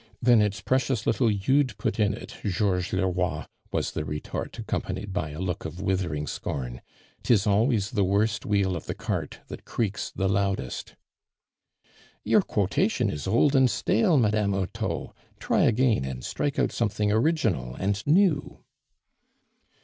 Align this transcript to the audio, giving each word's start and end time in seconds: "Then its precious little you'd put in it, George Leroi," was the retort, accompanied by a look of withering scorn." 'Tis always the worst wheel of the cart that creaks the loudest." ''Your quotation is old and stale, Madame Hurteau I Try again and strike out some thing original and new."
"Then 0.19 0.41
its 0.41 0.61
precious 0.61 1.05
little 1.05 1.29
you'd 1.29 1.77
put 1.77 1.99
in 1.99 2.11
it, 2.15 2.37
George 2.43 2.91
Leroi," 2.91 3.45
was 3.71 3.91
the 3.91 4.03
retort, 4.03 4.57
accompanied 4.57 5.13
by 5.13 5.29
a 5.29 5.39
look 5.39 5.63
of 5.63 5.79
withering 5.79 6.25
scorn." 6.25 6.81
'Tis 7.23 7.45
always 7.45 7.91
the 7.91 8.03
worst 8.03 8.43
wheel 8.43 8.75
of 8.75 8.87
the 8.87 8.95
cart 8.95 9.41
that 9.49 9.63
creaks 9.63 10.09
the 10.09 10.27
loudest." 10.27 10.95
''Your 12.23 12.41
quotation 12.41 13.11
is 13.11 13.27
old 13.27 13.55
and 13.55 13.69
stale, 13.69 14.17
Madame 14.17 14.53
Hurteau 14.53 15.09
I 15.15 15.21
Try 15.39 15.61
again 15.65 16.03
and 16.03 16.23
strike 16.23 16.57
out 16.57 16.71
some 16.71 16.89
thing 16.89 17.11
original 17.11 17.75
and 17.75 18.01
new." 18.07 18.63